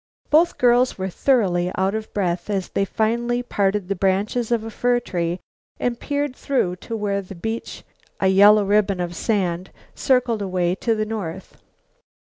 Both 0.31 0.57
girls 0.57 0.97
were 0.97 1.11
thoroughly 1.11 1.71
out 1.77 1.93
of 1.93 2.11
breath 2.11 2.49
as 2.49 2.69
they 2.69 2.85
finally 2.85 3.43
parted 3.43 3.87
the 3.87 3.93
branches 3.95 4.51
of 4.51 4.63
a 4.63 4.71
fir 4.71 4.99
tree 4.99 5.39
and 5.79 5.99
peered 5.99 6.35
through 6.35 6.77
to 6.77 6.97
where 6.97 7.21
the 7.21 7.35
beach, 7.35 7.83
a 8.19 8.25
yellow 8.25 8.65
ribbon 8.65 8.99
of 8.99 9.15
sand, 9.15 9.69
circled 9.93 10.41
away 10.41 10.73
to 10.73 10.95
the 10.95 11.05
north. 11.05 11.61